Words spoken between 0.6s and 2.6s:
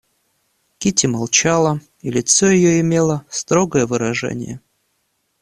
Кити молчала, и лицо